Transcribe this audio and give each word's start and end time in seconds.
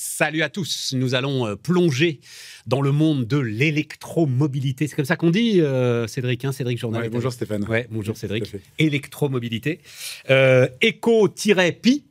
Salut 0.00 0.42
à 0.42 0.48
tous. 0.48 0.94
Nous 0.96 1.16
allons 1.16 1.44
euh, 1.44 1.56
plonger 1.56 2.20
dans 2.68 2.80
le 2.80 2.92
monde 2.92 3.26
de 3.26 3.36
l'électromobilité. 3.36 4.86
C'est 4.86 4.94
comme 4.94 5.04
ça 5.04 5.16
qu'on 5.16 5.30
dit, 5.30 5.60
euh, 5.60 6.06
Cédric, 6.06 6.44
hein, 6.44 6.52
Cédric 6.52 6.78
Journal. 6.78 7.02
Ouais, 7.02 7.08
bonjour 7.08 7.32
Stéphane. 7.32 7.64
Ouais, 7.64 7.88
bonjour 7.90 8.16
Cédric. 8.16 8.44
Électromobilité. 8.78 9.80
Euh, 10.30 10.68
Eco-pi. 10.84 12.04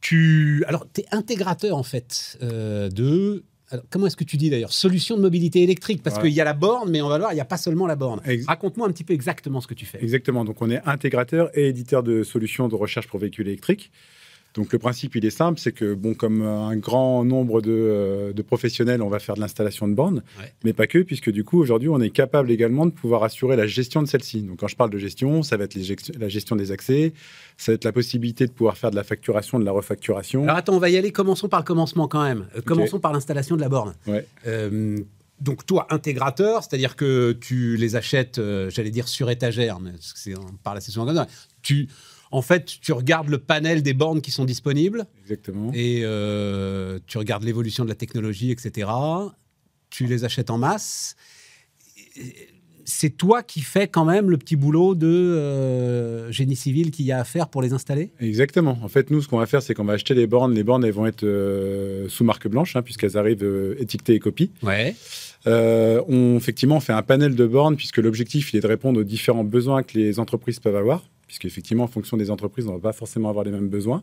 Tu. 0.00 0.64
Alors, 0.66 0.88
tu 0.92 1.02
es 1.02 1.04
intégrateur, 1.12 1.76
en 1.76 1.84
fait, 1.84 2.36
euh, 2.42 2.88
de. 2.88 3.44
alors, 3.70 3.84
comment 3.88 4.08
est-ce 4.08 4.16
que 4.16 4.24
tu 4.24 4.36
dis 4.36 4.50
d'ailleurs? 4.50 4.72
Solution 4.72 5.16
de 5.16 5.22
mobilité 5.22 5.62
électrique. 5.62 6.02
Parce 6.02 6.16
Ouais. 6.16 6.22
qu'il 6.22 6.32
y 6.32 6.40
a 6.40 6.44
la 6.44 6.54
borne, 6.54 6.90
mais 6.90 7.02
on 7.02 7.08
va 7.08 7.18
voir, 7.18 7.30
il 7.30 7.36
n'y 7.36 7.40
a 7.40 7.44
pas 7.44 7.56
seulement 7.56 7.86
la 7.86 7.94
borne. 7.94 8.20
Raconte-moi 8.48 8.88
un 8.88 8.90
petit 8.90 9.04
peu 9.04 9.14
exactement 9.14 9.60
ce 9.60 9.68
que 9.68 9.74
tu 9.74 9.86
fais. 9.86 10.02
Exactement. 10.02 10.44
Donc, 10.44 10.60
on 10.60 10.72
est 10.72 10.80
intégrateur 10.86 11.56
et 11.56 11.68
éditeur 11.68 12.02
de 12.02 12.24
solutions 12.24 12.66
de 12.66 12.74
recherche 12.74 13.06
pour 13.06 13.20
véhicules 13.20 13.46
électriques. 13.46 13.92
Donc, 14.56 14.72
le 14.72 14.78
principe, 14.78 15.14
il 15.16 15.24
est 15.24 15.30
simple, 15.30 15.60
c'est 15.60 15.72
que, 15.72 15.94
bon, 15.94 16.14
comme 16.14 16.42
un 16.42 16.76
grand 16.76 17.24
nombre 17.24 17.60
de, 17.60 17.70
euh, 17.70 18.32
de 18.32 18.42
professionnels, 18.42 19.02
on 19.02 19.08
va 19.08 19.18
faire 19.18 19.34
de 19.36 19.40
l'installation 19.40 19.86
de 19.86 19.94
bornes, 19.94 20.22
Ouais. 20.40 20.52
mais 20.64 20.72
pas 20.72 20.86
que, 20.86 20.98
puisque 20.98 21.30
du 21.30 21.44
coup, 21.44 21.60
aujourd'hui, 21.60 21.88
on 21.88 22.00
est 22.00 22.10
capable 22.10 22.50
également 22.50 22.86
de 22.86 22.90
pouvoir 22.90 23.22
assurer 23.22 23.54
la 23.56 23.66
gestion 23.66 24.02
de 24.02 24.08
celle-ci. 24.08 24.42
Donc, 24.42 24.58
quand 24.60 24.68
je 24.68 24.76
parle 24.76 24.90
de 24.90 24.98
gestion, 24.98 25.42
ça 25.42 25.56
va 25.56 25.64
être 25.64 25.74
les 25.74 25.96
la 26.18 26.28
gestion 26.28 26.56
des 26.56 26.72
accès, 26.72 27.12
ça 27.56 27.72
va 27.72 27.74
être 27.74 27.84
la 27.84 27.92
possibilité 27.92 28.46
de 28.46 28.52
pouvoir 28.52 28.76
faire 28.76 28.90
de 28.90 28.96
la 28.96 29.04
facturation, 29.04 29.58
de 29.58 29.64
la 29.64 29.72
refacturation. 29.72 30.42
Alors 30.44 30.56
attends, 30.56 30.74
on 30.74 30.78
va 30.78 30.88
y 30.90 30.96
aller. 30.96 31.12
Commençons 31.12 31.48
par 31.48 31.60
le 31.60 31.64
commencement 31.64 32.08
quand 32.08 32.22
même. 32.24 32.46
Euh, 32.56 32.60
Commençons 32.64 32.98
par 32.98 33.12
l'installation 33.12 33.56
de 33.56 33.60
la 33.60 33.68
borne. 33.68 33.94
Ouais. 34.06 34.26
Euh, 34.46 34.98
donc 35.40 35.66
toi, 35.66 35.86
intégrateur, 35.90 36.62
c'est-à-dire 36.62 36.96
que 36.96 37.32
tu 37.32 37.76
les 37.76 37.94
achètes, 37.94 38.38
euh, 38.38 38.70
j'allais 38.70 38.90
dire 38.90 39.06
sur 39.06 39.28
étagère, 39.30 39.80
mais 39.80 39.90
c'est- 40.00 40.34
on 40.36 40.54
parle 40.62 40.78
assez 40.78 40.90
souvent 40.90 41.04
comme 41.06 41.16
ça. 41.16 41.26
Tu, 41.62 41.88
en 42.36 42.42
fait, 42.42 42.66
tu 42.82 42.92
regardes 42.92 43.30
le 43.30 43.38
panel 43.38 43.82
des 43.82 43.94
bornes 43.94 44.20
qui 44.20 44.30
sont 44.30 44.44
disponibles 44.44 45.06
Exactement. 45.22 45.70
et 45.72 46.02
euh, 46.04 46.98
tu 47.06 47.16
regardes 47.16 47.44
l'évolution 47.44 47.82
de 47.82 47.88
la 47.88 47.94
technologie, 47.94 48.50
etc. 48.50 48.90
Tu 49.88 50.04
les 50.04 50.24
achètes 50.24 50.50
en 50.50 50.58
masse. 50.58 51.16
C'est 52.84 53.16
toi 53.16 53.42
qui 53.42 53.62
fais 53.62 53.88
quand 53.88 54.04
même 54.04 54.28
le 54.28 54.36
petit 54.36 54.54
boulot 54.54 54.94
de 54.94 55.06
euh, 55.06 56.30
génie 56.30 56.56
civil 56.56 56.90
qu'il 56.90 57.06
y 57.06 57.12
a 57.12 57.20
à 57.20 57.24
faire 57.24 57.48
pour 57.48 57.62
les 57.62 57.72
installer? 57.72 58.10
Exactement. 58.20 58.78
En 58.82 58.88
fait, 58.88 59.10
nous, 59.10 59.22
ce 59.22 59.28
qu'on 59.28 59.38
va 59.38 59.46
faire, 59.46 59.62
c'est 59.62 59.72
qu'on 59.72 59.84
va 59.84 59.94
acheter 59.94 60.12
les 60.12 60.26
bornes. 60.26 60.54
Les 60.54 60.62
bornes, 60.62 60.84
elles 60.84 60.92
vont 60.92 61.06
être 61.06 61.24
euh, 61.24 62.06
sous 62.10 62.22
marque 62.22 62.48
blanche, 62.48 62.76
hein, 62.76 62.82
puisqu'elles 62.82 63.16
arrivent 63.16 63.74
étiquetées 63.78 64.14
et 64.14 64.20
copies. 64.20 64.50
Ouais. 64.62 64.94
On, 65.46 66.36
effectivement, 66.36 66.76
on 66.76 66.80
fait 66.80 66.92
un 66.92 67.02
panel 67.02 67.34
de 67.34 67.46
bornes, 67.46 67.76
puisque 67.76 67.96
l'objectif, 67.96 68.52
il 68.52 68.58
est 68.58 68.60
de 68.60 68.66
répondre 68.66 69.00
aux 69.00 69.04
différents 69.04 69.44
besoins 69.44 69.82
que 69.82 69.96
les 69.96 70.20
entreprises 70.20 70.60
peuvent 70.60 70.76
avoir, 70.76 71.02
puisqu'effectivement, 71.26 71.84
en 71.84 71.88
fonction 71.88 72.16
des 72.16 72.30
entreprises, 72.30 72.66
on 72.66 72.72
ne 72.72 72.76
va 72.76 72.90
pas 72.90 72.92
forcément 72.92 73.28
avoir 73.28 73.44
les 73.44 73.50
mêmes 73.50 73.68
besoins. 73.68 74.00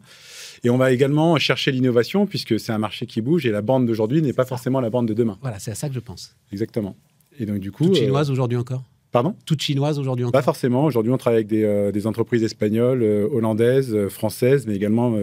Et 0.63 0.69
on 0.69 0.77
va 0.77 0.91
également 0.91 1.37
chercher 1.37 1.71
l'innovation, 1.71 2.25
puisque 2.25 2.59
c'est 2.59 2.71
un 2.71 2.77
marché 2.77 3.05
qui 3.05 3.21
bouge, 3.21 3.45
et 3.45 3.51
la 3.51 3.61
borne 3.61 3.85
d'aujourd'hui 3.85 4.21
n'est 4.21 4.33
pas 4.33 4.45
forcément 4.45 4.81
la 4.81 4.89
borne 4.89 5.05
de 5.05 5.13
demain. 5.13 5.37
Voilà, 5.41 5.59
c'est 5.59 5.71
à 5.71 5.75
ça 5.75 5.87
que 5.89 5.95
je 5.95 5.99
pense. 5.99 6.35
Exactement. 6.51 6.95
Et 7.39 7.45
donc, 7.45 7.59
du 7.59 7.71
coup... 7.71 7.85
Toute 7.85 7.95
euh, 7.95 7.99
chinoise 7.99 8.29
aujourd'hui 8.29 8.57
encore? 8.57 8.83
Pardon 9.13 9.35
Toute 9.45 9.61
chinoise 9.61 9.97
aujourd'hui 9.99 10.25
Pas 10.33 10.41
forcément. 10.41 10.83
Aujourd'hui, 10.83 11.11
on 11.13 11.17
travaille 11.17 11.37
avec 11.37 11.47
des, 11.47 11.63
euh, 11.63 11.91
des 11.93 12.05
entreprises 12.07 12.43
espagnoles, 12.43 13.01
euh, 13.03 13.27
hollandaises, 13.31 13.93
euh, 13.93 14.09
françaises, 14.09 14.65
mais 14.67 14.75
également 14.75 15.15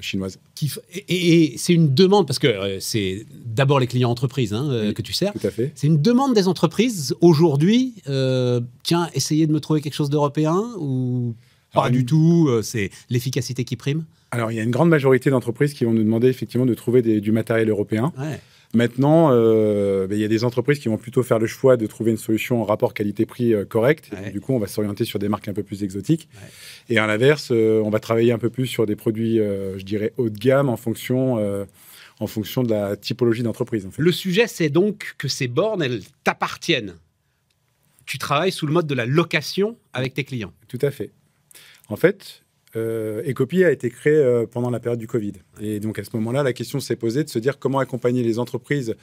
chinoises. 0.00 0.38
qui 0.54 0.70
et, 0.94 0.98
et- 1.08 1.54
et 1.54 1.58
c'est 1.58 1.72
une 1.72 1.92
demande, 1.92 2.26
parce 2.28 2.38
que 2.38 2.78
c'est 2.78 3.26
d'abord 3.44 3.80
les 3.80 3.86
clients 3.88 4.10
entreprises 4.10 4.52
hein, 4.52 4.68
Oui. 4.70 4.94
que 4.94 5.02
tu 5.02 5.12
sers. 5.12 5.32
Tout 5.32 5.44
à 5.46 5.50
fait. 5.50 5.72
C'est 5.74 5.88
une 5.88 6.00
demande 6.00 6.34
des 6.34 6.46
entreprises 6.46 7.14
aujourd'hui. 7.20 7.94
tiens, 8.84 9.08
essayez 9.14 9.46
de 9.48 9.52
me 9.52 9.58
trouver 9.60 9.80
quelque 9.80 9.94
chose 9.94 10.10
d'européen 10.10 10.62
ou 10.78 11.34
pas 11.72 11.80
Alors, 11.82 11.90
du 11.92 12.00
une- 12.00 12.06
tout. 12.06 12.48
c'est 12.62 12.90
l'efficacité 13.08 13.64
qui 13.64 13.76
prime? 13.76 14.04
Alors, 14.32 14.52
il 14.52 14.56
y 14.56 14.60
a 14.60 14.62
une 14.62 14.70
grande 14.70 14.88
majorité 14.90 15.30
d'entreprises 15.30 15.74
qui 15.74 15.84
vont 15.84 15.92
nous 15.92 16.04
demander 16.04 16.28
effectivement 16.28 16.66
de 16.66 16.74
trouver 16.74 17.02
des- 17.02 17.20
du 17.20 17.32
matériel 17.32 17.68
européen. 17.68 18.12
Ouais. 18.18 18.40
Maintenant, 18.72 19.30
euh, 19.32 20.06
ben, 20.06 20.16
il 20.16 20.20
y 20.20 20.24
a 20.24 20.28
des 20.28 20.44
entreprises 20.44 20.78
qui 20.78 20.88
vont 20.88 20.96
plutôt 20.96 21.24
faire 21.24 21.40
le 21.40 21.48
choix 21.48 21.76
de 21.76 21.86
trouver 21.86 22.12
une 22.12 22.16
solution 22.16 22.62
en 22.62 22.64
rapport 22.64 22.94
qualité-prix 22.94 23.52
euh, 23.52 23.64
correct. 23.64 24.10
Et 24.12 24.14
Ouais. 24.16 24.22
donc, 24.26 24.32
du 24.32 24.40
coup, 24.40 24.52
on 24.52 24.60
va 24.60 24.68
s'orienter 24.68 25.04
sur 25.04 25.18
des 25.18 25.28
marques 25.28 25.48
un 25.48 25.52
peu 25.52 25.64
plus 25.64 25.82
exotiques. 25.82 26.28
Ouais. 26.34 26.94
Et 26.94 26.98
à 26.98 27.06
l'inverse, 27.08 27.48
euh, 27.50 27.82
on 27.84 27.90
va 27.90 27.98
travailler 27.98 28.30
un 28.30 28.38
peu 28.38 28.48
plus 28.48 28.66
sur 28.68 28.86
des 28.86 28.94
produits, 28.96 29.38
je 29.38 29.82
dirais, 29.82 30.12
haut 30.18 30.28
de 30.30 30.38
gamme 30.38 30.68
en 30.68 30.76
fonction, 30.76 31.36
en 32.20 32.26
fonction 32.26 32.62
de 32.62 32.70
la 32.70 32.96
typologie 32.96 33.42
d'entreprise. 33.42 33.86
En 33.86 33.90
fait. 33.90 34.02
Le 34.02 34.12
sujet, 34.12 34.46
c'est 34.46 34.68
donc 34.68 35.14
que 35.18 35.26
ces 35.26 35.48
bornes, 35.48 35.82
elles 35.82 36.02
t'appartiennent. 36.22 36.94
Tu 38.06 38.18
travailles 38.18 38.52
sous 38.52 38.66
le 38.66 38.72
mode 38.72 38.86
de 38.86 38.94
la 38.94 39.06
location 39.06 39.76
avec 39.92 40.14
tes 40.14 40.24
clients. 40.24 40.52
Tout 40.68 40.78
à 40.82 40.90
fait. 40.90 41.10
En 41.88 41.96
fait, 41.96 42.42
euh, 42.76 43.22
Ecopy 43.28 43.64
a 43.64 43.70
été 43.70 43.90
créé 43.90 44.14
euh, 44.14 44.46
pendant 44.46 44.70
la 44.70 44.80
période 44.80 44.98
du 44.98 45.06
Covid. 45.06 45.32
Et 45.60 45.80
donc 45.80 45.98
à 45.98 46.04
ce 46.04 46.10
moment-là, 46.14 46.42
la 46.42 46.52
question 46.52 46.80
s'est 46.80 46.96
posée 46.96 47.24
de 47.24 47.28
se 47.28 47.38
dire 47.38 47.58
comment 47.58 47.78
accompagner 47.78 48.22
les 48.22 48.38
entreprises 48.38 48.94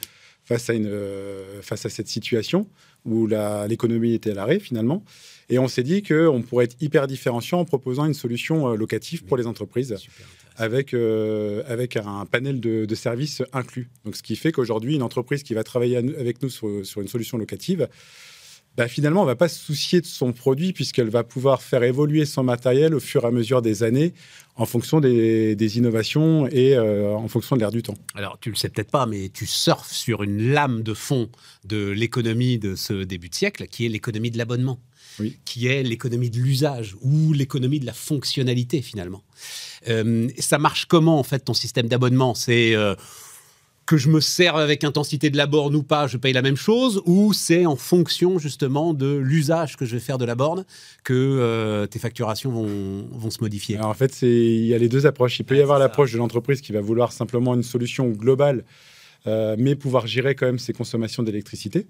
face 0.44 0.70
à, 0.70 0.74
une, 0.74 0.86
euh, 0.86 1.60
face 1.60 1.84
à 1.84 1.90
cette 1.90 2.08
situation 2.08 2.66
où 3.04 3.26
l'économie 3.26 4.14
était 4.14 4.30
à 4.30 4.34
l'arrêt 4.34 4.58
finalement. 4.58 5.04
Et 5.50 5.58
on 5.58 5.68
s'est 5.68 5.82
dit 5.82 6.02
qu'on 6.02 6.42
pourrait 6.42 6.64
être 6.66 6.76
hyper 6.80 7.06
différenciant 7.06 7.60
en 7.60 7.64
proposant 7.64 8.04
une 8.06 8.14
solution 8.14 8.68
euh, 8.68 8.76
locative 8.76 9.24
pour 9.24 9.36
les 9.36 9.46
entreprises 9.46 9.94
avec, 10.56 10.92
avec 10.92 11.96
un 11.96 12.26
panel 12.26 12.58
de, 12.58 12.84
de 12.84 12.94
services 12.96 13.44
inclus. 13.52 13.88
Donc, 14.04 14.16
ce 14.16 14.24
qui 14.24 14.34
fait 14.34 14.50
qu'aujourd'hui, 14.50 14.96
une 14.96 15.04
entreprise 15.04 15.44
qui 15.44 15.54
va 15.54 15.62
travailler 15.62 15.96
avec 15.96 16.42
nous 16.42 16.48
sur, 16.48 16.84
sur 16.84 17.00
une 17.00 17.06
solution 17.06 17.38
locative, 17.38 17.88
bah, 18.78 18.86
finalement, 18.86 19.22
on 19.22 19.24
ne 19.24 19.30
va 19.30 19.34
pas 19.34 19.48
se 19.48 19.58
soucier 19.58 20.00
de 20.00 20.06
son 20.06 20.32
produit 20.32 20.72
puisqu'elle 20.72 21.10
va 21.10 21.24
pouvoir 21.24 21.62
faire 21.62 21.82
évoluer 21.82 22.24
son 22.24 22.44
matériel 22.44 22.94
au 22.94 23.00
fur 23.00 23.24
et 23.24 23.26
à 23.26 23.30
mesure 23.32 23.60
des 23.60 23.82
années 23.82 24.14
en 24.54 24.66
fonction 24.66 25.00
des, 25.00 25.56
des 25.56 25.78
innovations 25.78 26.46
et 26.46 26.76
euh, 26.76 27.12
en 27.12 27.26
fonction 27.26 27.56
de 27.56 27.60
l'air 27.60 27.72
du 27.72 27.82
temps. 27.82 27.96
Alors, 28.14 28.38
tu 28.40 28.50
le 28.50 28.54
sais 28.56 28.68
peut-être 28.68 28.92
pas, 28.92 29.04
mais 29.06 29.30
tu 29.30 29.46
surfes 29.46 29.90
sur 29.90 30.22
une 30.22 30.52
lame 30.52 30.84
de 30.84 30.94
fond 30.94 31.28
de 31.64 31.88
l'économie 31.88 32.58
de 32.60 32.76
ce 32.76 33.02
début 33.02 33.28
de 33.28 33.34
siècle, 33.34 33.66
qui 33.66 33.84
est 33.84 33.88
l'économie 33.88 34.30
de 34.30 34.38
l'abonnement, 34.38 34.78
Oui. 35.18 35.36
qui 35.44 35.66
est 35.66 35.82
l'économie 35.82 36.30
de 36.30 36.38
l'usage 36.38 36.94
ou 37.02 37.32
l'économie 37.32 37.80
de 37.80 37.86
la 37.86 37.92
fonctionnalité 37.92 38.80
finalement. 38.80 39.24
Euh, 39.88 40.28
ça 40.38 40.58
marche 40.58 40.84
comment 40.86 41.18
en 41.18 41.24
fait 41.24 41.40
ton 41.40 41.54
système 41.54 41.88
d'abonnement? 41.88 42.34
C'est 42.36 42.76
euh, 42.76 42.94
que 43.88 43.96
je 43.96 44.10
me 44.10 44.20
serve 44.20 44.58
avec 44.58 44.84
intensité 44.84 45.30
de 45.30 45.38
la 45.38 45.46
borne 45.46 45.74
ou 45.74 45.82
pas, 45.82 46.06
je 46.06 46.18
paye 46.18 46.34
la 46.34 46.42
même 46.42 46.56
chose, 46.58 47.00
ou 47.06 47.32
c'est 47.32 47.64
en 47.64 47.74
fonction 47.74 48.38
justement 48.38 48.92
de 48.92 49.16
l'usage 49.16 49.76
que 49.78 49.86
je 49.86 49.94
vais 49.96 50.00
faire 50.00 50.18
de 50.18 50.26
la 50.26 50.34
borne 50.34 50.66
que 51.04 51.14
euh, 51.14 51.86
tes 51.86 51.98
facturations 51.98 52.50
vont, 52.50 53.08
vont 53.10 53.30
se 53.30 53.40
modifier. 53.40 53.76
Alors, 53.78 53.88
en 53.88 53.94
fait, 53.94 54.12
c'est- 54.12 54.26
il 54.28 54.66
y 54.66 54.74
a 54.74 54.78
les 54.78 54.90
deux 54.90 55.06
approches. 55.06 55.38
Il 55.40 55.44
peut 55.44 55.56
y 55.56 55.62
avoir 55.62 55.78
l'approche 55.78 56.12
de 56.12 56.18
l'entreprise 56.18 56.60
qui 56.60 56.72
va 56.72 56.82
vouloir 56.82 57.12
simplement 57.12 57.54
une 57.54 57.62
solution 57.62 58.08
globale, 58.10 58.62
euh, 59.26 59.56
mais 59.58 59.74
pouvoir 59.74 60.06
gérer 60.06 60.34
quand 60.34 60.44
même 60.46 60.58
ses 60.58 60.74
consommations 60.74 61.22
d'électricité. 61.22 61.86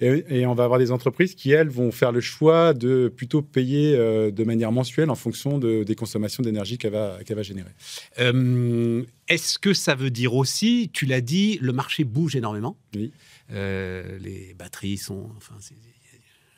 Et, 0.00 0.24
et 0.28 0.46
on 0.46 0.54
va 0.54 0.64
avoir 0.64 0.78
des 0.78 0.92
entreprises 0.92 1.34
qui, 1.34 1.50
elles, 1.50 1.68
vont 1.68 1.90
faire 1.90 2.12
le 2.12 2.20
choix 2.20 2.72
de 2.72 3.12
plutôt 3.14 3.42
payer 3.42 3.96
euh, 3.96 4.30
de 4.30 4.44
manière 4.44 4.70
mensuelle 4.70 5.10
en 5.10 5.16
fonction 5.16 5.58
de- 5.58 5.82
des 5.82 5.94
consommations 5.96 6.42
d'énergie 6.42 6.78
qu'elle 6.78 6.92
va, 6.92 7.18
qu'elle 7.24 7.36
va 7.36 7.42
générer. 7.42 7.70
Euh, 8.20 9.02
Est-ce 9.26 9.58
que 9.58 9.74
ça 9.74 9.94
veut 9.96 10.10
dire 10.10 10.34
aussi, 10.34 10.90
tu 10.92 11.04
l'as 11.04 11.20
dit, 11.20 11.58
le 11.60 11.72
marché 11.72 12.04
bouge 12.04 12.36
énormément? 12.36 12.76
Oui. 12.94 13.10
Euh, 13.50 14.18
les 14.20 14.54
batteries 14.58 14.98
sont. 14.98 15.30
Enfin, 15.36 15.54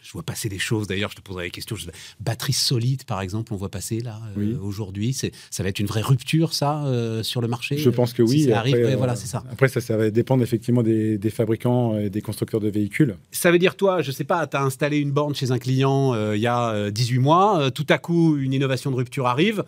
je 0.03 0.13
vois 0.13 0.23
passer 0.23 0.49
des 0.49 0.59
choses, 0.59 0.87
d'ailleurs, 0.87 1.11
je 1.11 1.17
te 1.17 1.21
poserai 1.21 1.45
des 1.45 1.51
questions. 1.51 1.77
Je 1.77 1.87
batterie 2.21 2.53
solide, 2.53 3.05
par 3.05 3.21
exemple, 3.21 3.53
on 3.53 3.57
voit 3.57 3.69
passer 3.69 4.01
là, 4.01 4.21
euh, 4.29 4.41
Oui. 4.41 4.57
aujourd'hui. 4.61 5.13
Ça 5.13 5.63
va 5.63 5.69
être 5.69 5.79
une 5.79 5.87
vraie 5.87 6.01
rupture, 6.01 6.55
ça, 6.55 6.85
euh, 6.85 7.23
sur 7.23 7.41
le 7.41 7.49
marché 7.49 7.77
Je 7.77 7.91
pense 7.91 8.13
que 8.13 8.27
Si 8.27 8.33
oui. 8.33 8.45
ça 8.49 8.59
arrive, 8.59 8.75
Après, 8.75 8.87
ouais, 8.87 8.93
euh, 8.95 8.97
voilà, 8.97 9.17
c'est 9.17 9.27
ça. 9.27 9.45
Après, 9.51 9.69
ça, 9.69 9.81
ça 9.81 9.97
va 9.97 10.11
dépendre 10.11 10.43
effectivement 10.43 10.83
des, 10.83 11.19
des 11.19 11.31
fabricants 11.31 11.99
et 11.99 12.11
des 12.11 12.23
constructeurs 12.23 12.61
de 12.61 12.69
véhicules. 12.69 13.17
Ça 13.31 13.51
veut 13.51 13.59
dire, 13.59 13.77
toi, 13.77 14.03
je 14.03 14.11
sais 14.11 14.25
pas, 14.25 14.47
tu 14.47 14.57
as 14.57 14.63
installé 14.63 14.99
une 14.99 15.13
borne 15.13 15.35
chez 15.35 15.51
un 15.51 15.59
client 15.59 16.15
euh, 16.15 16.37
il 16.37 16.41
y 16.43 16.47
a 16.47 16.71
euh, 16.71 16.91
18 16.91 17.19
mois, 17.19 17.61
euh, 17.61 17.71
tout 17.71 17.87
à 17.89 17.99
coup, 17.99 18.37
une 18.37 18.53
innovation 18.53 18.91
de 18.91 18.97
rupture 18.97 19.27
arrive. 19.27 19.65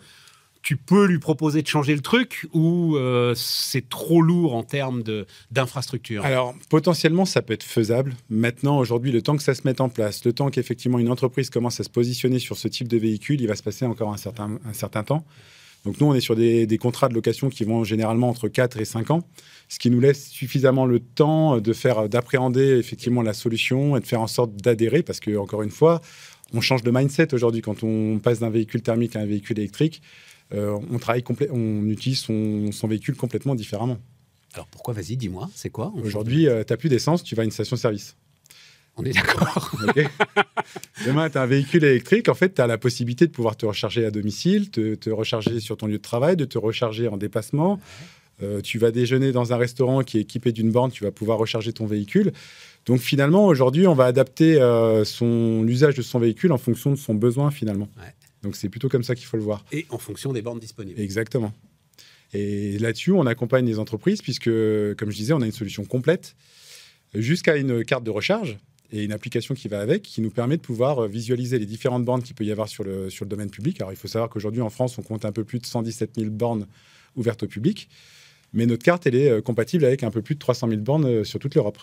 Tu 0.63 0.77
peux 0.77 1.05
lui 1.05 1.19
proposer 1.19 1.61
de 1.61 1.67
changer 1.67 1.93
le 1.93 2.01
truc 2.01 2.47
ou 2.53 2.95
euh, 2.95 3.33
c'est 3.35 3.89
trop 3.89 4.21
lourd 4.21 4.55
en 4.55 4.63
termes 4.63 5.03
d'infrastructure? 5.51 6.23
Alors, 6.23 6.55
potentiellement, 6.69 7.25
ça 7.25 7.41
peut 7.41 7.53
être 7.53 7.63
faisable. 7.63 8.15
Maintenant, 8.29 8.79
aujourd'hui, 8.79 9.11
le 9.11 9.21
temps 9.21 9.35
que 9.35 9.43
ça 9.43 9.55
se 9.55 9.61
mette 9.65 9.81
en 9.81 9.89
place, 9.89 10.23
le 10.23 10.31
temps 10.31 10.49
qu'effectivement 10.49 10.99
une 10.99 11.11
entreprise 11.11 11.49
commence 11.49 11.81
à 11.81 11.83
se 11.83 11.89
positionner 11.89 12.39
sur 12.39 12.57
ce 12.57 12.69
type 12.69 12.87
de 12.87 12.97
véhicule, 12.97 13.41
il 13.41 13.47
va 13.47 13.55
se 13.55 13.63
passer 13.63 13.85
encore 13.85 14.13
un 14.13 14.17
certain, 14.17 14.57
un 14.65 14.73
certain 14.73 15.03
temps. 15.03 15.25
Donc, 15.83 15.99
nous, 15.99 16.07
on 16.07 16.13
est 16.13 16.21
sur 16.21 16.37
des, 16.37 16.65
des 16.65 16.77
contrats 16.77 17.09
de 17.09 17.13
location 17.13 17.49
qui 17.49 17.65
vont 17.65 17.83
généralement 17.83 18.29
entre 18.29 18.47
4 18.47 18.79
et 18.79 18.85
5 18.85 19.11
ans, 19.11 19.27
ce 19.67 19.79
qui 19.79 19.89
nous 19.89 19.99
laisse 19.99 20.29
suffisamment 20.29 20.85
le 20.85 21.01
temps 21.01 21.59
d'appréhender 21.59 22.77
effectivement 22.79 23.21
la 23.21 23.33
solution 23.33 23.97
et 23.97 23.99
de 23.99 24.05
faire 24.05 24.21
en 24.21 24.27
sorte 24.27 24.55
d'adhérer, 24.55 25.03
parce 25.03 25.19
que, 25.19 25.35
encore 25.35 25.61
une 25.61 25.71
fois, 25.71 26.01
on 26.53 26.61
change 26.61 26.83
de 26.83 26.91
mindset 26.91 27.33
aujourd'hui 27.33 27.61
quand 27.61 27.83
on 27.83 28.19
passe 28.19 28.39
d'un 28.39 28.49
véhicule 28.49 28.81
thermique 28.81 29.17
à 29.17 29.19
un 29.19 29.25
véhicule 29.25 29.59
électrique. 29.59 30.01
Euh, 30.53 30.77
on 30.91 30.99
travaille 30.99 31.23
on 31.51 31.85
utilise 31.87 32.19
son, 32.19 32.71
son 32.71 32.87
véhicule 32.87 33.15
complètement 33.15 33.55
différemment. 33.55 33.97
Alors 34.53 34.67
pourquoi 34.67 34.93
Vas-y, 34.93 35.17
dis-moi, 35.17 35.49
c'est 35.55 35.69
quoi 35.69 35.91
Aujourd'hui, 36.03 36.45
tu 36.45 36.49
n'as 36.49 36.77
plus 36.77 36.89
d'essence, 36.89 37.23
tu 37.23 37.35
vas 37.35 37.41
à 37.41 37.45
une 37.45 37.51
station-service. 37.51 38.15
On 38.95 39.03
est 39.03 39.13
d'accord. 39.13 39.71
Demain, 41.05 41.29
tu 41.29 41.37
as 41.37 41.41
un 41.41 41.47
véhicule 41.47 41.83
électrique. 41.83 42.29
En 42.29 42.35
fait, 42.35 42.53
tu 42.53 42.61
as 42.61 42.67
la 42.67 42.77
possibilité 42.77 43.25
de 43.25 43.31
pouvoir 43.31 43.55
te 43.55 43.65
recharger 43.65 44.05
à 44.05 44.11
domicile, 44.11 44.69
te, 44.69 44.93
te 44.93 45.09
recharger 45.09 45.59
sur 45.59 45.77
ton 45.77 45.87
lieu 45.87 45.97
de 45.97 46.01
travail, 46.03 46.35
de 46.35 46.45
te 46.45 46.59
recharger 46.59 47.07
en 47.07 47.17
déplacement. 47.17 47.79
Euh, 48.41 48.61
tu 48.61 48.77
vas 48.77 48.91
déjeuner 48.91 49.31
dans 49.31 49.53
un 49.53 49.57
restaurant 49.57 50.01
qui 50.01 50.17
est 50.17 50.21
équipé 50.21 50.51
d'une 50.51 50.71
borne, 50.71 50.91
tu 50.91 51.03
vas 51.03 51.11
pouvoir 51.11 51.37
recharger 51.37 51.73
ton 51.73 51.85
véhicule. 51.85 52.33
Donc 52.85 52.99
finalement, 52.99 53.45
aujourd'hui, 53.45 53.87
on 53.87 53.93
va 53.93 54.05
adapter 54.05 54.59
euh, 54.61 55.05
son 55.05 55.63
l'usage 55.63 55.95
de 55.95 56.01
son 56.01 56.19
véhicule 56.19 56.51
en 56.51 56.57
fonction 56.57 56.91
de 56.91 56.95
son 56.95 57.15
besoin 57.15 57.51
finalement. 57.51 57.87
Ouais. 57.97 58.13
Donc 58.43 58.55
c'est 58.55 58.69
plutôt 58.69 58.89
comme 58.89 59.03
ça 59.03 59.15
qu'il 59.15 59.25
faut 59.25 59.37
le 59.37 59.43
voir. 59.43 59.65
Et 59.71 59.85
en 59.89 59.97
fonction 59.97 60.33
des 60.33 60.41
bornes 60.41 60.59
disponibles. 60.59 60.99
Exactement. 60.99 61.53
Et 62.33 62.77
là-dessus, 62.79 63.11
on 63.11 63.25
accompagne 63.25 63.65
les 63.65 63.79
entreprises 63.79 64.21
puisque, 64.21 64.49
comme 64.49 65.11
je 65.11 65.15
disais, 65.15 65.33
on 65.33 65.41
a 65.41 65.45
une 65.45 65.51
solution 65.51 65.85
complète 65.85 66.35
jusqu'à 67.13 67.57
une 67.57 67.85
carte 67.85 68.03
de 68.03 68.09
recharge 68.09 68.57
et 68.91 69.03
une 69.03 69.11
application 69.11 69.55
qui 69.55 69.67
va 69.67 69.81
avec 69.81 70.03
qui 70.03 70.21
nous 70.21 70.29
permet 70.29 70.57
de 70.57 70.61
pouvoir 70.61 71.07
visualiser 71.07 71.59
les 71.59 71.65
différentes 71.65 72.05
bornes 72.05 72.21
qu'il 72.21 72.35
peut 72.35 72.43
y 72.43 72.51
avoir 72.51 72.67
sur 72.67 72.83
le, 72.83 73.09
sur 73.09 73.25
le 73.25 73.29
domaine 73.29 73.49
public. 73.49 73.79
Alors 73.81 73.91
il 73.91 73.95
faut 73.95 74.07
savoir 74.07 74.29
qu'aujourd'hui 74.29 74.61
en 74.61 74.69
France, 74.69 74.97
on 74.97 75.01
compte 75.01 75.25
un 75.25 75.31
peu 75.31 75.43
plus 75.43 75.59
de 75.59 75.65
117 75.65 76.11
000 76.17 76.29
bornes 76.31 76.67
ouvertes 77.15 77.43
au 77.43 77.47
public. 77.47 77.89
Mais 78.53 78.65
notre 78.65 78.83
carte, 78.83 79.07
elle 79.07 79.15
est 79.15 79.29
euh, 79.29 79.41
compatible 79.41 79.85
avec 79.85 80.03
un 80.03 80.11
peu 80.11 80.21
plus 80.21 80.35
de 80.35 80.39
300 80.39 80.69
000 80.69 80.81
bornes 80.81 81.05
euh, 81.05 81.23
sur 81.23 81.39
toute 81.39 81.55
l'Europe. 81.55 81.79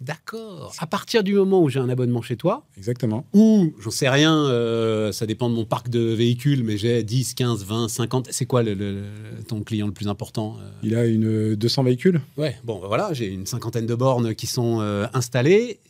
D'accord. 0.00 0.72
À 0.78 0.86
partir 0.86 1.24
du 1.24 1.34
moment 1.34 1.60
où 1.62 1.68
j'ai 1.68 1.80
un 1.80 1.88
abonnement 1.88 2.22
chez 2.22 2.36
toi, 2.36 2.64
Exactement. 2.76 3.26
ou 3.34 3.72
j'en 3.80 3.90
sais 3.90 4.08
rien, 4.08 4.44
euh, 4.44 5.10
ça 5.10 5.26
dépend 5.26 5.50
de 5.50 5.54
mon 5.54 5.64
parc 5.64 5.88
de 5.88 6.00
véhicules, 6.14 6.62
mais 6.62 6.76
j'ai 6.78 7.02
10, 7.02 7.34
15, 7.34 7.64
20, 7.64 7.88
50. 7.88 8.28
C'est 8.30 8.46
quoi 8.46 8.62
le, 8.62 9.02
ton 9.48 9.62
client 9.62 9.86
le 9.88 9.92
plus 9.92 10.06
important 10.08 10.56
euh? 10.60 10.70
Il 10.84 10.94
a 10.94 11.04
une 11.04 11.26
euh, 11.52 11.56
200 11.56 11.82
véhicules? 11.82 12.20
Ouais, 12.36 12.56
bon, 12.64 12.78
bah 12.80 12.86
voilà, 12.86 13.12
j'ai 13.12 13.26
une 13.26 13.46
cinquantaine 13.46 13.86
de 13.86 13.94
bornes 13.94 14.34
qui 14.34 14.46
sont 14.46 14.80
euh, 14.80 15.06
installées. 15.14 15.80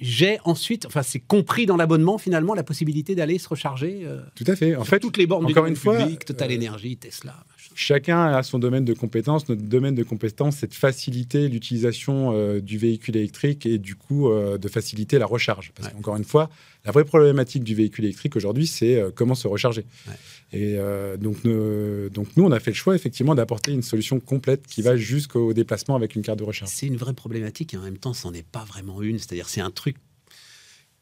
J'ai 0.00 0.38
ensuite, 0.44 0.86
enfin, 0.86 1.02
c'est 1.02 1.20
compris 1.20 1.66
dans 1.66 1.76
l'abonnement 1.76 2.18
finalement 2.18 2.54
la 2.54 2.64
possibilité 2.64 3.14
d'aller 3.14 3.38
se 3.38 3.48
recharger. 3.48 4.00
euh, 4.04 4.20
Tout 4.34 4.44
à 4.48 4.56
fait. 4.56 4.74
En 4.76 4.84
fait, 4.84 4.98
toutes 5.00 5.16
les 5.16 5.26
bornes 5.26 5.46
du 5.46 5.52
encore 5.52 5.62
domaine 5.62 5.74
une 5.74 5.80
fois, 5.80 5.98
public, 5.98 6.24
Total 6.24 6.50
euh, 6.50 6.56
Energy, 6.56 6.96
Tesla. 6.96 7.34
Chacun 7.74 8.24
a 8.26 8.42
son 8.42 8.58
domaine 8.58 8.84
de 8.84 8.94
compétence. 8.94 9.48
Notre 9.48 9.62
domaine 9.62 9.94
de 9.94 10.02
compétence, 10.02 10.56
c'est 10.56 10.68
de 10.68 10.74
faciliter 10.74 11.48
l'utilisation 11.48 12.32
euh, 12.32 12.60
du 12.60 12.78
véhicule 12.78 13.16
électrique 13.16 13.66
et 13.66 13.78
du 13.78 13.94
coup 13.94 14.28
euh, 14.30 14.58
de 14.58 14.68
faciliter 14.68 15.18
la 15.18 15.26
recharge. 15.26 15.72
Parce 15.74 15.88
Ouais. 15.88 15.94
qu'encore 15.94 16.16
une 16.16 16.24
fois, 16.24 16.50
la 16.84 16.92
vraie 16.92 17.04
problématique 17.04 17.64
du 17.64 17.74
véhicule 17.74 18.04
électrique 18.04 18.36
aujourd'hui, 18.36 18.66
c'est 18.66 18.96
euh, 18.96 19.10
comment 19.14 19.34
se 19.34 19.48
recharger. 19.48 19.84
Ouais. 20.08 20.14
Et 20.52 20.76
donc, 21.18 21.42
ne- 21.44 22.08
donc 22.12 22.28
nous, 22.36 22.44
on 22.44 22.52
a 22.52 22.60
fait 22.60 22.70
le 22.70 22.76
choix 22.76 22.94
effectivement 22.94 23.34
d'apporter 23.34 23.72
une 23.72 23.82
solution 23.82 24.20
complète 24.20 24.66
qui 24.68 24.82
va 24.82 24.96
jusqu'au 24.96 25.52
déplacement 25.52 25.96
avec 25.96 26.14
une 26.14 26.22
carte 26.22 26.38
de 26.38 26.44
recharge. 26.44 26.70
C'est 26.72 26.86
une 26.86 26.96
vraie 26.96 27.12
problématique 27.14 27.74
et 27.74 27.76
en 27.76 27.80
même 27.82 27.98
temps, 27.98 28.14
c'en 28.14 28.32
est 28.32 28.46
pas 28.46 28.62
vraiment 28.64 29.02
une. 29.02 29.18
C'est-à-dire, 29.18 29.48
c'est 29.48 29.60
un 29.60 29.72
truc 29.72 29.96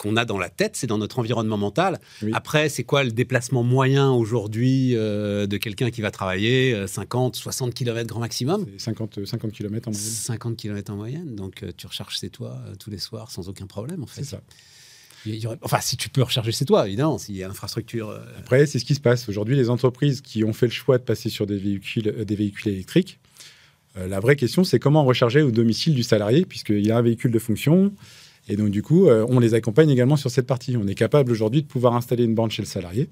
qu'on 0.03 0.17
a 0.17 0.25
dans 0.25 0.39
la 0.39 0.49
tête, 0.51 0.75
c'est 0.75 0.89
dans 0.89 0.99
notre 0.99 1.21
environnement 1.21 1.57
mental. 1.57 2.01
Oui. 2.23 2.31
Après, 2.35 2.69
c'est 2.69 2.83
quoi 2.83 3.05
le 3.05 3.13
déplacement 3.13 3.63
moyen 3.63 4.11
aujourd'hui 4.11 4.97
euh, 4.97 5.47
de 5.47 5.57
quelqu'un 5.57 5.91
qui 5.91 6.01
va 6.01 6.11
travailler 6.11 6.75
euh, 6.75 6.87
50, 6.89 7.37
60 7.37 7.73
km 7.73 8.09
grand 8.09 8.21
maximum? 8.21 8.67
C'est 8.79 8.87
50, 8.87 9.25
50 9.25 9.53
km 9.53 9.89
en 9.89 9.93
moyenne. 9.93 10.11
50 10.11 10.57
km 10.57 10.93
en 10.93 10.97
moyenne, 10.97 11.37
donc 11.37 11.63
euh, 11.63 11.71
tu 11.77 11.87
recharges 11.87 12.19
chez 12.19 12.31
toi 12.31 12.59
euh, 12.67 12.75
tous 12.79 12.91
les 12.91 12.99
soirs 12.99 13.31
sans 13.31 13.49
aucun 13.49 13.67
problème 13.67 14.03
en 14.03 14.07
fait. 14.07 14.25
C'est 14.25 14.31
ça. 14.31 14.43
Enfin, 15.63 15.79
si 15.81 15.97
tu 15.97 16.09
peux 16.09 16.23
recharger 16.23 16.51
chez 16.51 16.65
toi, 16.65 16.87
évidemment, 16.89 17.17
s'il 17.17 17.37
y 17.37 17.45
a 17.45 17.49
infrastructure. 17.49 18.09
euh, 18.11 18.19
Après, 18.41 18.67
c'est 18.67 18.81
ce 18.81 18.85
qui 18.85 18.97
se 18.97 19.01
passe. 19.01 19.29
Aujourd'hui, 19.29 19.55
les 19.55 19.71
entreprises 19.71 20.21
qui 20.21 20.43
ont 20.43 20.53
fait 20.53 20.67
le 20.67 20.73
choix 20.73 20.99
de 20.99 21.05
passer 21.05 21.29
sur 21.31 21.47
des 21.47 21.59
véhicules, 21.59 22.09
euh, 22.09 22.25
des 22.25 22.35
véhicules 22.35 22.73
électriques, 22.73 23.21
euh, 23.97 24.09
la 24.09 24.19
vraie 24.19 24.35
question, 24.37 24.65
c'est 24.65 24.81
comment 24.81 25.05
recharger 25.05 25.43
au 25.43 25.53
domicile 25.53 25.95
du 25.95 26.03
salarié, 26.03 26.45
puisqu'il 26.45 26.91
a 26.91 26.97
un 26.97 27.03
véhicule 27.03 27.31
de 27.31 27.39
fonction. 27.39 27.93
Et 28.49 28.57
donc, 28.57 28.71
du 28.71 28.83
coup, 28.83 29.07
euh, 29.09 29.25
on 29.29 29.39
les 29.39 29.55
accompagne 29.55 29.89
également 29.91 30.17
sur 30.17 30.31
cette 30.31 30.47
partie. 30.47 30.77
On 30.77 30.87
est 30.87 30.95
capable 30.95 31.31
aujourd'hui 31.31 31.63
de 31.63 31.67
pouvoir 31.67 31.95
installer 31.95 32.25
une 32.25 32.35
borne 32.35 32.51
chez 32.51 32.63
le 32.63 32.67
salarié 32.67 33.09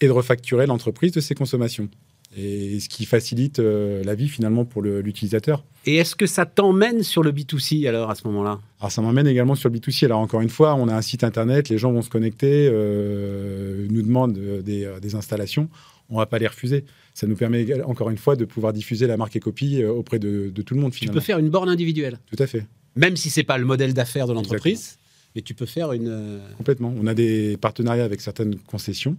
et 0.00 0.06
de 0.06 0.10
refacturer 0.12 0.66
l'entreprise 0.66 1.12
de 1.12 1.20
ses 1.20 1.34
consommations. 1.34 1.88
Et 2.36 2.80
ce 2.80 2.88
qui 2.88 3.04
facilite 3.04 3.60
euh, 3.60 4.02
la 4.02 4.16
vie 4.16 4.28
finalement 4.28 4.64
pour 4.64 4.82
l'utilisateur. 4.82 5.64
Et 5.86 5.96
est-ce 5.96 6.16
que 6.16 6.26
ça 6.26 6.44
t'emmène 6.46 7.04
sur 7.04 7.22
le 7.22 7.30
B2C 7.30 7.86
alors 7.88 8.10
à 8.10 8.16
ce 8.16 8.26
moment-là? 8.26 8.58
Alors, 8.80 8.90
ça 8.90 9.00
m'emmène 9.02 9.28
également 9.28 9.54
sur 9.54 9.68
le 9.68 9.78
B2C. 9.78 10.06
Alors, 10.06 10.18
encore 10.18 10.40
une 10.40 10.48
fois, 10.48 10.74
on 10.74 10.88
a 10.88 10.94
un 10.96 11.02
site 11.02 11.22
internet, 11.22 11.68
les 11.68 11.78
gens 11.78 11.92
vont 11.92 12.02
se 12.02 12.10
connecter, 12.10 12.68
euh, 12.72 13.86
nous 13.88 14.02
demandent 14.02 14.36
des, 14.36 14.90
des 15.00 15.14
installations. 15.14 15.68
On 16.10 16.14
ne 16.14 16.18
va 16.18 16.26
pas 16.26 16.38
les 16.40 16.48
refuser. 16.48 16.84
Ça 17.14 17.28
nous 17.28 17.36
permet, 17.36 17.80
encore 17.84 18.10
une 18.10 18.18
fois, 18.18 18.34
de 18.34 18.44
pouvoir 18.44 18.72
diffuser 18.72 19.06
la 19.06 19.16
marque 19.16 19.36
et 19.36 19.40
copie 19.40 19.84
auprès 19.84 20.18
de, 20.18 20.50
de 20.52 20.62
tout 20.62 20.74
le 20.74 20.80
monde, 20.80 20.90
Tu 20.92 20.98
finalement. 20.98 21.20
peux 21.20 21.24
faire 21.24 21.38
une 21.38 21.50
borne 21.50 21.68
individuelle, 21.68 22.18
Tout 22.26 22.42
à 22.42 22.46
fait, 22.48 22.66
même 22.96 23.16
si 23.16 23.30
c'est 23.30 23.44
pas 23.44 23.58
le 23.58 23.64
modèle 23.64 23.94
d'affaires 23.94 24.26
de 24.26 24.32
l'entreprise, 24.32 24.98
mais 25.34 25.42
tu 25.42 25.54
peux 25.54 25.66
faire 25.66 25.92
une. 25.92 26.08
euh, 26.08 26.38
complètement. 26.56 26.94
On 26.96 27.06
a 27.06 27.14
des 27.14 27.56
partenariats 27.56 28.04
avec 28.04 28.20
certaines 28.20 28.56
concessions. 28.56 29.16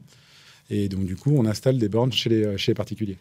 Et 0.69 0.89
donc, 0.89 1.05
du 1.05 1.15
coup, 1.15 1.35
on 1.37 1.45
installe 1.45 1.77
des 1.77 1.89
bornes 1.89 2.11
chez 2.11 2.29
les, 2.29 2.57
chez 2.57 2.71
les 2.71 2.75
particuliers. 2.75 3.17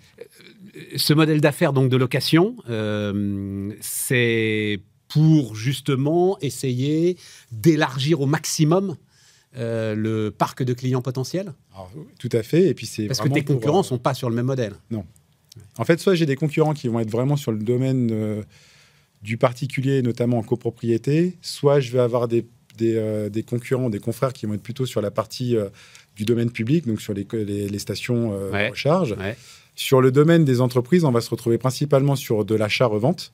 ce 0.96 1.12
modèle 1.12 1.42
d'affaires 1.42 1.74
donc 1.74 1.90
de 1.90 1.96
location, 1.96 2.56
euh, 2.70 3.70
c'est 3.80 4.80
pour 5.08 5.54
justement 5.54 6.38
essayer 6.40 7.18
d'élargir 7.52 8.20
au 8.22 8.26
maximum 8.26 8.96
euh, 9.56 9.94
le 9.94 10.32
parc 10.32 10.64
de 10.64 10.72
clients 10.72 11.02
potentiels? 11.02 11.52
Alors, 11.72 11.92
tout 12.18 12.30
à 12.32 12.42
fait. 12.42 12.68
Et 12.68 12.74
puis, 12.74 12.86
c'est 12.86 13.06
Parce 13.06 13.20
que 13.20 13.28
tes 13.28 13.44
concurrents 13.44 13.80
euh, 13.80 13.84
sont 13.84 13.98
pas 13.98 14.14
sur 14.14 14.28
le 14.28 14.34
même 14.34 14.46
modèle. 14.46 14.74
En 15.78 15.84
fait, 15.84 16.00
soit 16.00 16.16
j'ai 16.16 16.26
des 16.26 16.34
concurrents 16.34 16.74
qui 16.74 16.88
vont 16.88 16.98
être 16.98 17.10
vraiment 17.10 17.36
sur 17.36 17.52
le 17.52 17.58
domaine 17.58 18.10
euh, 18.10 18.42
du 19.24 19.36
particulier, 19.38 20.02
notamment 20.02 20.38
en 20.38 20.42
copropriété, 20.42 21.36
soit 21.40 21.80
je 21.80 21.90
vais 21.92 21.98
avoir 22.08 22.28
des, 22.28 22.42
des, 22.76 22.94
euh, 22.96 23.28
des 23.30 23.42
concurrents, 23.42 23.88
des 23.90 23.98
confrères 24.08 24.32
qui 24.34 24.44
vont 24.46 24.54
être 24.54 24.62
plutôt 24.62 24.86
sur 24.86 25.00
la 25.00 25.10
partie 25.10 25.56
euh, 25.56 25.68
du 26.14 26.24
domaine 26.24 26.50
public, 26.50 26.86
donc 26.86 27.00
sur 27.00 27.14
les, 27.14 27.26
les, 27.32 27.68
les 27.74 27.78
stations 27.78 28.32
euh, 28.34 28.50
Ouais. 28.52 28.66
de 28.66 28.70
recharge. 28.72 29.12
Ouais. 29.18 29.36
Sur 29.74 30.00
le 30.00 30.12
domaine 30.12 30.44
des 30.44 30.60
entreprises, 30.60 31.04
on 31.04 31.10
va 31.10 31.20
se 31.20 31.30
retrouver 31.30 31.58
principalement 31.58 32.16
sur 32.16 32.44
de 32.44 32.54
l'achat-revente. 32.54 33.32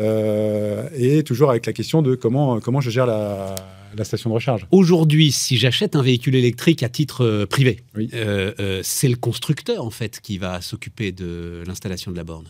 euh, 0.00 0.88
et 0.96 1.22
toujours 1.24 1.50
avec 1.50 1.66
la 1.66 1.72
question 1.72 2.02
de 2.02 2.14
comment, 2.14 2.60
comment 2.60 2.80
je 2.80 2.90
gère 2.90 3.06
la, 3.06 3.54
la 3.96 4.04
station 4.04 4.30
de 4.30 4.34
recharge. 4.34 4.66
Aujourd'hui, 4.70 5.32
si 5.32 5.56
j'achète 5.56 5.96
un 5.96 6.02
véhicule 6.02 6.34
électrique 6.36 6.82
à 6.82 6.88
titre 6.88 7.24
euh, 7.24 7.46
privé, 7.46 7.80
Oui. 7.96 8.08
euh, 8.14 8.52
euh, 8.60 8.80
c'est 8.84 9.08
le 9.08 9.16
constructeur 9.16 9.84
en 9.84 9.90
fait 9.90 10.20
qui 10.20 10.38
va 10.38 10.60
s'occuper 10.60 11.12
de 11.12 11.62
l'installation 11.66 12.10
de 12.12 12.16
la 12.16 12.24
borne. 12.24 12.46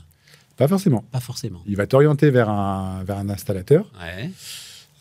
Pas 0.59 0.69
forcément. 0.69 1.03
Pas 1.11 1.21
forcément. 1.21 1.63
Il 1.67 1.77
va 1.77 1.87
t'orienter 1.87 2.31
vers 2.31 2.51
un, 2.51 3.03
vers 3.05 3.17
un 3.17 3.29
installateur, 3.31 3.91
Ouais. 4.01 4.31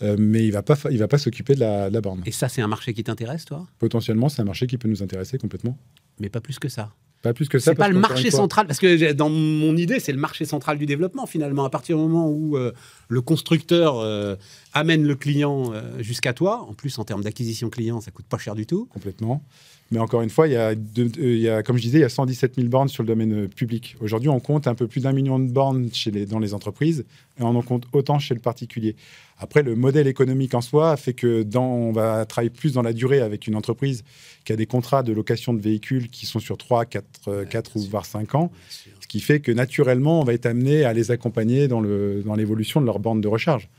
euh, 0.03 0.15
mais 0.17 0.43
il 0.43 0.47
ne 0.49 0.53
va 0.53 0.61
pas, 0.63 0.77
il 0.89 0.97
va 0.99 1.07
pas 1.09 1.17
s'occuper 1.17 1.55
de 1.55 1.59
la, 1.59 1.89
de 1.89 1.93
la 1.95 1.99
borne. 2.01 2.21
Et 2.25 2.31
ça, 2.31 2.47
c'est 2.47 2.61
un 2.61 2.67
marché 2.67 2.93
qui 2.93 3.03
t'intéresse, 3.03 3.43
toi? 3.45 3.67
Potentiellement, 3.79 4.29
c'est 4.29 4.41
un 4.41 4.45
marché 4.45 4.67
qui 4.67 4.77
peut 4.77 4.87
nous 4.87 5.03
intéresser 5.03 5.37
complètement. 5.37 5.77
Mais 6.19 6.29
pas 6.29 6.39
plus 6.41 6.59
que 6.59 6.69
ça. 6.69 6.93
Pas 7.27 7.33
plus 7.33 7.49
que 7.49 7.59
ça. 7.59 7.71
C'est 7.71 7.75
pas 7.75 7.89
le 7.89 7.99
marché 7.99 8.31
central, 8.31 8.67
parce 8.67 8.79
que 8.79 9.11
dans 9.11 9.29
mon 9.29 9.75
idée, 9.75 9.99
c'est 9.99 10.13
le 10.13 10.17
marché 10.17 10.45
central 10.45 10.77
du 10.77 10.85
développement 10.85 11.25
finalement. 11.25 11.65
À 11.65 11.69
partir 11.69 11.97
du 11.97 12.03
moment 12.03 12.29
où 12.29 12.55
euh, 12.55 12.71
le 13.09 13.19
constructeur 13.19 13.97
euh, 13.97 14.37
amène 14.71 15.05
le 15.05 15.13
client 15.15 15.73
euh, 15.73 15.81
jusqu'à 15.99 16.31
toi, 16.31 16.65
en 16.69 16.73
plus 16.73 16.97
en 16.99 17.03
termes 17.03 17.23
d'acquisition 17.23 17.69
client, 17.69 17.99
ça 17.99 18.11
coûte 18.11 18.27
pas 18.27 18.37
cher 18.37 18.55
du 18.55 18.65
tout. 18.65 18.87
Complètement. 18.93 19.43
Mais 19.91 19.99
encore 19.99 20.21
une 20.21 20.29
fois, 20.29 20.47
il 20.47 20.53
y, 20.53 20.55
a 20.55 20.73
de- 20.73 21.11
il 21.17 21.39
y 21.39 21.49
a, 21.49 21.63
comme 21.63 21.75
je 21.75 21.81
disais, 21.81 21.97
il 21.97 22.01
y 22.01 22.05
a 22.05 22.09
117 22.09 22.55
000 22.55 22.69
bornes 22.69 22.87
sur 22.87 23.03
le 23.03 23.07
domaine 23.07 23.49
public. 23.49 23.97
Aujourd'hui, 23.99 24.29
on 24.29 24.39
compte 24.39 24.67
un 24.67 24.75
peu 24.75 24.87
plus 24.87 25.01
d'un 25.01 25.11
million 25.11 25.37
de 25.37 25.49
bornes 25.51 25.89
chez 25.91 26.11
les, 26.11 26.25
dans 26.25 26.39
les 26.39 26.53
entreprises 26.53 27.03
et 27.39 27.43
on 27.43 27.55
en 27.55 27.61
compte 27.61 27.83
autant 27.91 28.19
chez 28.19 28.35
le 28.35 28.39
particulier. 28.39 28.95
Après, 29.39 29.61
le 29.61 29.75
modèle 29.75 30.07
économique 30.07 30.53
en 30.55 30.61
soi 30.61 30.97
fait 30.97 31.13
que 31.13 31.43
dans, 31.43 31.65
on 31.67 31.91
va 31.91 32.25
travailler 32.25 32.49
plus 32.49 32.73
dans 32.73 32.81
la 32.81 32.91
durée 32.93 33.21
avec 33.21 33.45
une 33.45 33.55
entreprise 33.55 34.03
qui 34.45 34.51
a 34.53 34.55
des 34.55 34.65
contrats 34.65 35.03
de 35.03 35.13
location 35.13 35.53
de 35.53 35.61
véhicules 35.61 36.09
qui 36.09 36.25
sont 36.25 36.39
sur 36.39 36.57
3, 36.57 36.85
4, 36.85 37.05
euh, 37.27 37.39
Ouais, 37.43 37.47
4 37.49 37.71
bien 37.73 37.79
ou 37.79 37.83
sûr. 37.83 37.91
voire 37.91 38.05
5 38.05 38.33
ans. 38.35 38.51
Ce 38.99 39.07
qui 39.07 39.19
fait 39.19 39.39
que 39.39 39.51
naturellement, 39.51 40.21
on 40.21 40.23
va 40.23 40.33
être 40.33 40.47
amené 40.47 40.83
à 40.85 40.93
les 40.93 41.11
accompagner 41.11 41.67
dans 41.67 41.81
le- 41.81 42.23
dans 42.25 42.33
l'évolution 42.35 42.81
de 42.81 42.85
leur 42.87 42.99
borne 42.99 43.21
de 43.21 43.27
recharge. 43.27 43.69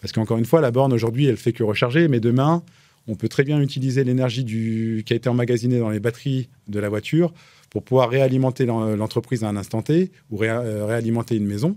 Parce 0.00 0.12
qu'encore 0.12 0.38
une 0.38 0.44
fois, 0.46 0.60
la 0.60 0.70
borne 0.70 0.92
aujourd'hui, 0.92 1.26
elle 1.26 1.36
fait 1.36 1.52
que 1.52 1.62
recharger, 1.64 2.06
mais 2.08 2.20
demain, 2.20 2.62
on 3.08 3.16
peut 3.16 3.28
très 3.28 3.42
bien 3.44 3.60
utiliser 3.60 4.04
l'énergie 4.04 4.44
qui 4.44 5.12
a 5.12 5.16
été 5.16 5.28
emmagasinée 5.28 5.78
dans 5.80 5.90
les 5.90 6.00
batteries 6.00 6.48
de 6.68 6.78
la 6.78 6.88
voiture 6.88 7.32
pour 7.70 7.82
pouvoir 7.82 8.08
réalimenter 8.10 8.64
l'en- 8.66 8.94
l'entreprise 8.96 9.42
à 9.42 9.48
un 9.48 9.56
instant 9.56 9.82
T 9.82 10.10
ou 10.30 10.36
ré- 10.36 10.48
euh, 10.50 10.86
réalimenter 10.86 11.34
une 11.36 11.46
maison. 11.46 11.76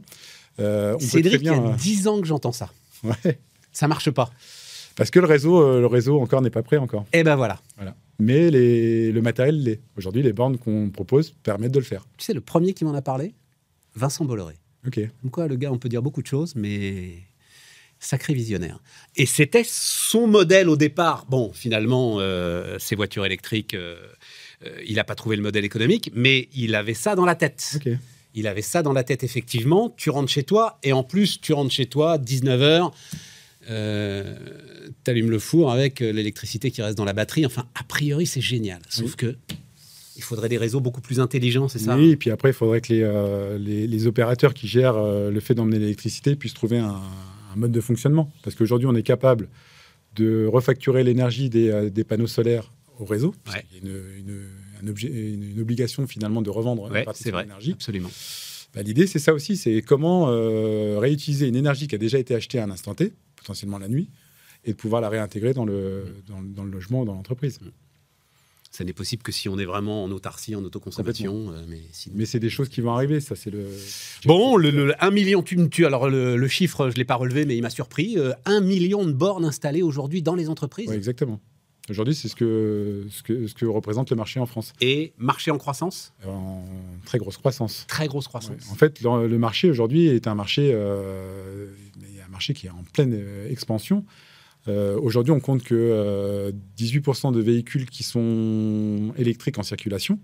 Euh, 0.60 0.94
on 0.94 0.98
peut 1.00 1.04
Cédric, 1.06 1.42
très 1.42 1.44
il 1.44 1.48
y 1.48 1.60
bien, 1.60 1.72
a 1.74 1.75
10 1.75 2.08
ans 2.08 2.22
que 2.22 2.28
j'entends 2.28 2.52
ça. 2.52 2.70
Ouais. 3.04 3.40
Ça 3.72 3.88
marche 3.88 4.12
pas. 4.12 4.30
parce 4.96 5.10
que 5.10 5.20
le 5.20 5.26
réseau, 5.26 5.62
euh, 5.62 5.80
le 5.80 5.88
réseau 5.88 6.20
encore 6.22 6.42
n'est 6.42 6.50
pas 6.52 6.62
prêt 6.64 6.78
encore. 6.78 7.06
Eh 7.14 7.24
ben 7.24 7.36
voilà. 7.36 7.60
Mais 8.20 8.52
les- 8.52 9.12
le 9.12 9.22
matériel 9.22 9.62
l'est. 9.64 9.82
Aujourd'hui, 9.98 10.22
les 10.22 10.34
bornes 10.34 10.58
qu'on 10.58 10.90
propose 10.92 11.32
permettent 11.44 11.72
de 11.72 11.80
le 11.80 11.86
faire. 11.86 12.06
Tu 12.18 12.26
sais, 12.26 12.34
le 12.34 12.42
premier 12.42 12.74
qui 12.74 12.86
m'en 12.86 12.94
a 12.94 13.02
parlé, 13.02 13.34
Vincent 13.96 14.24
Bolloré. 14.26 14.56
Ok. 14.86 15.00
Comme 15.22 15.32
quoi, 15.32 15.48
le 15.48 15.56
gars, 15.56 15.72
on 15.72 15.78
peut 15.80 15.90
dire 15.90 16.02
beaucoup 16.04 16.22
de 16.22 16.28
choses, 16.28 16.56
mais 16.56 17.14
sacré 18.00 18.34
visionnaire. 18.34 18.80
Et 19.16 19.26
c'était 19.26 19.64
son 19.66 20.28
modèle 20.28 20.70
au 20.70 20.76
départ. 20.78 21.26
Bon, 21.28 21.52
finalement, 21.54 22.18
euh, 22.20 22.78
ces 22.80 22.96
voitures 22.96 23.26
électriques, 23.26 23.74
euh, 23.74 23.96
euh, 24.66 24.78
il 24.86 24.96
n'a 24.96 25.04
pas 25.06 25.16
trouvé 25.16 25.36
le 25.36 25.42
modèle 25.42 25.66
économique, 25.66 26.12
mais 26.14 26.50
il 26.54 26.76
avait 26.76 26.94
ça 26.94 27.16
dans 27.16 27.26
la 27.26 27.36
tête. 27.36 27.78
Ok. 27.78 27.90
Il 28.36 28.48
avait 28.48 28.62
ça 28.62 28.82
dans 28.82 28.94
la 28.94 29.04
tête, 29.04 29.24
effectivement. 29.24 29.94
Tu 29.96 30.10
rentres 30.10 30.32
chez 30.32 30.44
toi, 30.44 30.80
et 30.84 30.92
en 30.94 31.04
plus, 31.04 31.40
tu 31.40 31.54
rentres 31.54 31.72
chez 31.72 31.86
toi, 31.86 32.18
19h, 32.18 32.92
euh, 33.70 34.36
tu 35.04 35.12
allumes 35.12 35.30
le 35.30 35.40
four 35.40 35.72
avec 35.72 36.02
euh, 36.02 36.12
l'électricité 36.12 36.72
qui 36.72 36.82
reste 36.82 36.98
dans 36.98 37.06
la 37.06 37.13
batterie. 37.13 37.46
Enfin, 37.46 37.66
a 37.75 37.84
priori, 37.84 38.25
c'est 38.25 38.42
génial. 38.42 38.82
Sauf 38.90 39.12
Oui. 39.12 39.16
que 39.18 39.36
Il 40.16 40.22
faudrait 40.24 40.50
des 40.50 40.58
réseaux 40.58 40.80
beaucoup 40.82 41.02
plus 41.02 41.20
intelligents, 41.20 41.68
c'est 41.68 41.80
ça? 41.80 41.96
Oui, 41.98 42.10
et 42.12 42.16
puis 42.18 42.30
après, 42.30 42.50
il 42.50 42.54
faudrait 42.54 42.82
que 42.82 42.92
les, 42.94 43.02
euh, 43.04 43.58
les, 43.58 43.88
les 43.88 44.08
opérateurs 44.08 44.54
qui 44.54 44.68
gèrent 44.68 44.98
euh, 44.98 45.32
le 45.32 45.40
fait 45.40 45.56
d'emmener 45.56 45.80
l'électricité 45.80 46.36
puissent 46.36 46.54
trouver 46.54 46.78
un, 46.80 47.00
un 47.54 47.56
mode 47.56 47.72
de 47.72 47.82
fonctionnement. 47.82 48.32
Parce 48.44 48.56
qu'aujourd'hui, 48.56 48.88
on 48.88 48.96
est 48.96 49.04
capable 49.04 49.48
de 50.16 50.46
refacturer 50.46 51.04
l'énergie 51.04 51.50
des, 51.50 51.90
des 51.90 52.04
panneaux 52.04 52.28
solaires 52.28 52.72
au 53.00 53.06
réseau. 53.06 53.34
Ouais. 53.52 53.66
Il 53.72 53.78
y 53.78 53.80
a 53.80 53.90
une, 53.92 54.04
une- 54.20 54.48
une, 54.88 55.44
une 55.56 55.60
obligation 55.62 56.06
finalement 56.08 56.42
de 56.42 56.50
revendre 56.50 56.88
une 56.88 56.94
Ouais, 56.94 57.04
partie 57.04 57.24
c'est 57.24 57.30
de 57.30 57.36
vrai, 57.36 57.44
l'énergie. 57.44 57.72
absolument. 57.74 58.12
Bah, 58.74 58.82
L'idée, 58.82 59.06
c'est 59.08 59.20
ça 59.20 59.34
aussi, 59.34 59.56
c'est 59.58 59.82
comment 59.82 60.30
euh, 60.30 60.98
réutiliser 61.00 61.48
une 61.48 61.56
énergie 61.56 61.88
qui 61.88 61.96
a 61.96 62.00
déjà 62.00 62.18
été 62.18 62.34
achetée 62.36 62.60
à 62.60 62.63
un 62.63 62.72
instant 62.72 62.96
T, 62.96 63.13
potentiellement 63.36 63.78
la 63.78 63.88
nuit, 63.88 64.10
et 64.66 64.72
de 64.72 64.78
pouvoir 64.78 65.02
la 65.02 65.10
réintégrer 65.10 65.54
dans 65.54 65.66
le, 65.66 66.06
dans, 66.28 66.40
le- 66.40 66.48
dans 66.48 66.63
le 66.63 66.72
logement 66.72 67.02
ou 67.02 67.06
dans 67.06 67.13
l'entreprise. 67.13 67.60
Ça 68.72 68.84
n'est 68.84 68.94
possible 68.94 69.22
que 69.22 69.32
si 69.32 69.48
on 69.50 69.60
est 69.60 69.66
vraiment 69.66 70.04
en 70.04 70.10
autarcie, 70.10 70.56
en 70.56 70.63
autoconsommation. 70.63 71.52
euh, 71.52 71.62
mais 71.68 71.82
sinon- 71.92 72.16
Mais 72.18 72.25
c'est 72.25 72.40
des 72.40 72.50
choses 72.50 72.70
qui 72.70 72.82
vont 72.82 72.92
arriver, 72.94 73.20
ça 73.20 73.36
c'est 73.36 73.52
le... 73.52 73.68
Bon, 74.25 74.58
le, 74.58 74.72
le- 74.72 74.96
1 75.04 75.12
million, 75.12 75.44
tu 75.44 75.56
me 75.58 75.68
tues. 75.70 75.86
Alors, 75.86 76.10
le, 76.10 76.36
le 76.38 76.48
chiffre, 76.48 76.88
je 76.90 76.94
ne 76.94 76.98
l'ai 76.98 77.06
pas 77.06 77.13
relevé, 77.13 77.46
mais 77.46 77.56
il 77.56 77.62
m'a 77.62 77.70
surpris. 77.70 78.18
Euh, 78.18 78.32
1 78.46 78.62
million 78.62 79.06
de 79.06 79.12
bornes 79.12 79.46
installées 79.46 79.84
aujourd'hui 79.84 80.24
dans 80.24 80.34
les 80.34 80.50
entreprises? 80.50 80.90
Ouais, 80.90 80.96
exactement. 80.96 81.40
Aujourd'hui, 81.90 82.16
c'est 82.16 82.30
ce 82.30 82.36
que, 82.36 83.06
ce, 83.10 83.24
que, 83.24 83.46
ce 83.48 83.54
que 83.54 83.66
représente 83.66 84.10
le 84.10 84.16
marché 84.16 84.40
en 84.40 84.46
France, 84.46 84.72
Et 84.80 85.12
marché 85.18 85.52
en 85.52 85.58
croissance, 85.58 86.13
en 86.25 86.63
très 87.06 87.18
grosse 87.18 87.38
croissance. 87.38 87.86
très 87.88 88.08
grosse 88.08 88.25
Ouais. 88.25 88.30
croissance. 88.30 88.72
En 88.72 88.75
fait, 88.75 89.02
le, 89.02 89.28
le 89.28 89.38
marché 89.38 89.70
aujourd'hui 89.70 90.08
est 90.08 90.28
un 90.28 90.36
marché, 90.36 90.72
euh, 90.74 91.68
un 92.25 92.32
marché 92.32 92.54
qui 92.54 92.68
est 92.68 92.72
en 92.72 92.84
pleine 92.94 93.13
euh, 93.13 93.50
expansion. 93.50 94.06
Euh, 94.70 94.98
aujourd'hui, 94.98 95.34
on 95.34 95.42
compte 95.42 95.62
que 95.63 95.75
euh, 95.75 96.52
18% 96.78 97.34
de 97.34 97.42
véhicules 97.42 97.86
qui 97.90 98.04
sont 98.04 99.13
électriques 99.18 99.58
en 99.60 99.63
circulation. 99.63 100.20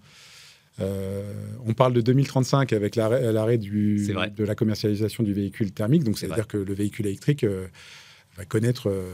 Euh, 0.79 1.33
on 1.65 1.73
parle 1.73 1.91
de 1.91 1.99
2035 1.99 2.71
avec 2.71 2.95
l'arrêt 2.95 3.57
de 3.57 4.43
la 4.45 4.55
commercialisation 4.55 5.23
du 5.25 5.33
véhicule 5.33 5.71
thermique. 5.73 6.05
Donc, 6.05 6.17
C'est 6.17 6.27
c'est-à-dire 6.27 6.47
que 6.47 6.55
le 6.57 6.73
véhicule 6.73 7.05
électrique 7.07 7.43
euh, 7.43 7.67
va 8.37 8.45
connaître 8.45 8.89
euh, 8.89 9.13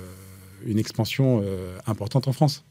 une 0.66 0.78
expansion 0.80 1.42
euh, 1.44 1.78
importante 1.88 2.28
en 2.28 2.34
France. 2.34 2.64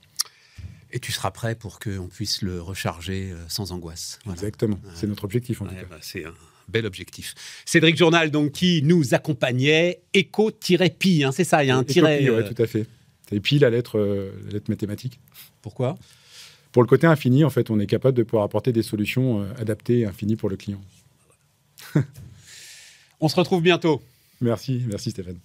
Et 0.92 1.00
tu 1.00 1.10
seras 1.10 1.30
prêt 1.32 1.54
pour 1.56 1.80
qu'on 1.80 2.06
puisse 2.08 2.42
le 2.42 2.60
recharger 2.62 3.30
euh, 3.32 3.36
sans 3.48 3.72
angoisse. 3.72 4.20
Voilà. 4.24 4.40
Exactement. 4.40 4.78
C'est 4.94 5.06
notre 5.08 5.24
objectif 5.24 5.60
en 5.60 5.64
Ouais, 5.66 5.70
tout 5.72 5.76
cas. 5.80 5.86
bah, 5.90 5.98
c'est 6.00 6.24
un 6.24 6.34
bel 6.68 6.86
objectif. 6.86 7.34
Cédric 7.64 7.96
Journal, 7.96 8.30
donc, 8.30 8.52
qui 8.52 8.80
nous 8.82 9.12
accompagnait, 9.12 10.00
éco-pi, 10.14 11.24
hein, 11.24 11.32
c'est 11.32 11.44
ça, 11.44 11.64
il 11.64 11.66
y 11.66 11.70
a 11.70 11.76
un 11.76 11.82
Et 11.82 11.86
tiret. 11.86 12.30
ouais, 12.30 12.36
euh, 12.44 12.48
tout 12.52 12.62
à 12.62 12.66
fait. 12.66 12.86
Et 13.32 13.40
puis 13.40 13.58
la 13.58 13.70
lettre, 13.70 13.98
euh, 13.98 14.30
la 14.46 14.52
lettre 14.52 14.70
mathématique. 14.70 15.18
Pourquoi? 15.62 15.98
Pour 16.72 16.82
le 16.82 16.88
côté 16.88 17.06
infini, 17.06 17.44
en 17.44 17.50
fait, 17.50 17.70
on 17.70 17.80
est 17.80 17.86
capable 17.86 18.16
de 18.16 18.22
pouvoir 18.22 18.44
apporter 18.44 18.72
des 18.72 18.82
solutions 18.82 19.42
euh, 19.42 19.46
adaptées 19.58 20.00
et 20.00 20.06
infinies 20.06 20.36
pour 20.36 20.48
le 20.48 20.56
client. 20.56 20.80
On 23.20 23.28
se 23.28 23.36
retrouve 23.36 23.62
bientôt. 23.62 24.02
Merci, 24.40 24.82
merci 24.88 25.10
Stéphane. 25.10 25.38